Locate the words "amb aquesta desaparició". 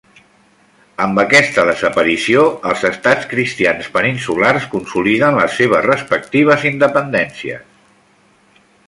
1.03-2.45